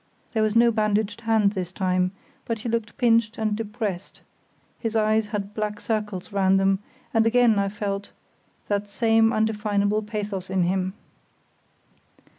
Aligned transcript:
There 0.33 0.41
was 0.41 0.55
no 0.55 0.71
bandaged 0.71 1.21
hand 1.21 1.51
this 1.51 1.71
time, 1.71 2.09
but 2.45 2.61
he 2.61 2.69
looked 2.69 2.97
pinched 2.97 3.37
and 3.37 3.55
depressed; 3.55 4.21
his 4.79 4.95
eyes 4.95 5.27
had 5.27 5.53
black 5.53 5.79
circles 5.79 6.31
round 6.33 6.59
them; 6.59 6.79
and 7.13 7.27
again 7.27 7.59
I 7.59 7.69
felt 7.69 8.11
that 8.67 8.89
same 8.89 9.31
indefinable 9.31 10.01
pathos 10.01 10.49
in 10.49 10.63
him. 10.63 10.93